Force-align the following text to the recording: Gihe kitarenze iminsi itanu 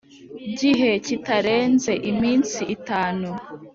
Gihe 0.59 0.89
kitarenze 1.05 1.91
iminsi 2.11 2.59
itanu 2.75 3.29